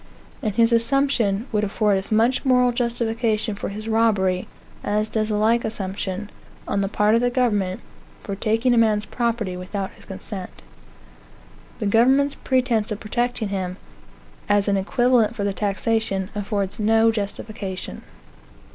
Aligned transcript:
And 0.41 0.55
his 0.55 0.71
assumption 0.73 1.45
would 1.51 1.63
afford 1.63 1.95
as 1.99 2.11
much 2.11 2.43
moral 2.43 2.71
justification 2.71 3.53
for 3.53 3.69
his 3.69 3.87
robbery 3.87 4.47
as 4.83 5.09
does 5.09 5.29
a 5.29 5.35
like 5.35 5.63
assumption, 5.63 6.31
on 6.67 6.81
the 6.81 6.87
part 6.87 7.13
of 7.13 7.21
the 7.21 7.29
government, 7.29 7.81
for 8.23 8.35
taking 8.35 8.73
a 8.73 8.79
man's 8.79 9.05
property 9.05 9.55
without 9.55 9.91
his 9.91 10.05
consent. 10.05 10.63
The 11.77 11.85
government's 11.85 12.33
pretence 12.33 12.91
of 12.91 12.99
protecting 12.99 13.49
him, 13.49 13.77
as 14.49 14.67
an 14.67 14.75
equivalent 14.75 15.35
for 15.35 15.43
the 15.43 15.53
taxation, 15.53 16.31
affords 16.33 16.79
no 16.79 17.11
justification. 17.11 18.01